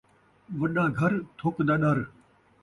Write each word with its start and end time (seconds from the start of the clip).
وݙا 0.59 0.85
گھر، 0.99 1.11
تھک 1.37 1.55
دا 1.67 1.75
ݙر 1.81 1.97